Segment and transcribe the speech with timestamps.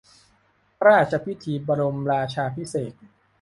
[0.79, 2.93] พระราชพิธีบรมราชาภิเษก